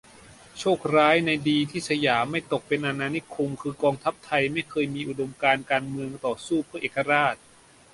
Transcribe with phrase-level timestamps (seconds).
[0.59, 7.35] โชคร้ายในดีที่สยามไม่ตกเป็นอาณานิคม คือกองทัพไทยไม่เคยมีอุดมการณ์การเมืองต่อสู้เพื่อเอกราช